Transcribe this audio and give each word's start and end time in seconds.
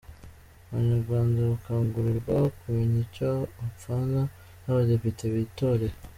Abanyarwanda 0.69 1.37
barakangurirwa 1.47 2.35
kumenya 2.59 2.97
icyo 3.05 3.29
bapfana 3.57 4.21
n’abadepite 4.63 5.23
bitoreye 5.35 5.95